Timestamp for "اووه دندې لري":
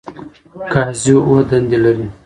1.17-2.05